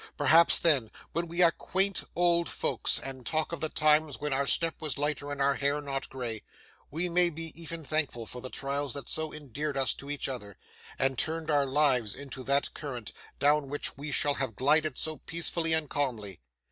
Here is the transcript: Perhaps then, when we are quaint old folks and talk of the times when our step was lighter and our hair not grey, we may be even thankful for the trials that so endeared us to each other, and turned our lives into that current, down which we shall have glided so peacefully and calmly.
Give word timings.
Perhaps 0.17 0.57
then, 0.57 0.89
when 1.11 1.27
we 1.27 1.43
are 1.43 1.51
quaint 1.51 2.03
old 2.15 2.49
folks 2.49 2.97
and 2.97 3.23
talk 3.23 3.51
of 3.51 3.61
the 3.61 3.69
times 3.69 4.19
when 4.19 4.33
our 4.33 4.47
step 4.47 4.73
was 4.79 4.97
lighter 4.97 5.31
and 5.31 5.39
our 5.39 5.53
hair 5.53 5.79
not 5.79 6.09
grey, 6.09 6.41
we 6.89 7.07
may 7.07 7.29
be 7.29 7.51
even 7.55 7.85
thankful 7.85 8.25
for 8.25 8.41
the 8.41 8.49
trials 8.49 8.95
that 8.95 9.07
so 9.07 9.31
endeared 9.31 9.77
us 9.77 9.93
to 9.93 10.09
each 10.09 10.27
other, 10.27 10.57
and 10.97 11.19
turned 11.19 11.51
our 11.51 11.67
lives 11.67 12.15
into 12.15 12.41
that 12.41 12.73
current, 12.73 13.11
down 13.37 13.69
which 13.69 13.95
we 13.95 14.11
shall 14.11 14.33
have 14.33 14.55
glided 14.55 14.97
so 14.97 15.17
peacefully 15.17 15.71
and 15.71 15.87
calmly. 15.87 16.39